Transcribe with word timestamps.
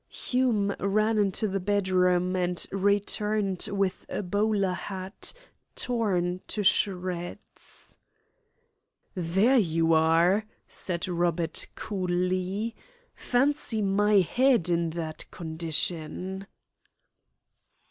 Hume 0.09 0.75
ran 0.79 1.19
into 1.19 1.47
the 1.47 1.59
bedroom, 1.59 2.35
and 2.35 2.65
returned 2.71 3.69
with 3.71 4.07
a 4.09 4.23
bowler 4.23 4.73
hat 4.73 5.31
torn 5.75 6.41
to 6.47 6.63
shreds. 6.63 7.99
"There 9.13 9.59
you 9.59 9.93
are," 9.93 10.45
said 10.67 11.07
Robert 11.07 11.67
coolly, 11.75 12.75
"Fancy 13.13 13.83
my 13.83 14.21
head 14.21 14.69
in 14.69 14.89
that 14.89 15.29
condition." 15.29 16.47